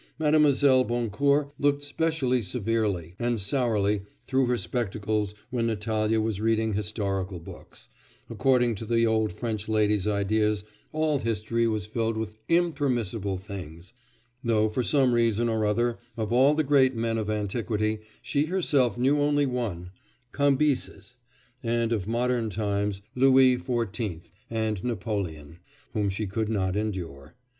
Mlle. 0.17 0.33
Boncourt 0.83 1.51
looked 1.59 1.83
specially 1.83 2.41
severely 2.41 3.13
and 3.19 3.39
sourly 3.39 4.01
through 4.25 4.47
her 4.47 4.57
spectacles 4.57 5.35
when 5.51 5.67
Natalya 5.67 6.19
was 6.19 6.41
reading 6.41 6.73
historical 6.73 7.39
books; 7.39 7.87
according 8.27 8.73
to 8.73 8.85
the 8.87 9.05
old 9.05 9.31
French 9.31 9.69
lady's 9.69 10.07
ideas 10.07 10.63
all 10.91 11.19
history 11.19 11.67
was 11.67 11.85
filled 11.85 12.17
with 12.17 12.35
impermissible 12.49 13.37
things, 13.37 13.93
though 14.43 14.69
for 14.69 14.81
some 14.81 15.13
reason 15.13 15.47
or 15.47 15.67
other 15.67 15.99
of 16.17 16.33
all 16.33 16.55
the 16.55 16.63
great 16.63 16.95
men 16.95 17.19
of 17.19 17.29
antiquity 17.29 17.99
she 18.23 18.45
herself 18.45 18.97
knew 18.97 19.19
only 19.19 19.45
one 19.45 19.91
Cambyses, 20.33 21.15
and 21.61 21.93
of 21.93 22.07
modern 22.07 22.49
times 22.49 23.03
Louis 23.13 23.55
XIV. 23.55 24.31
and 24.49 24.83
Napoleon, 24.83 25.59
whom 25.93 26.09
she 26.09 26.25
could 26.25 26.49
not 26.49 26.75
endure. 26.75 27.35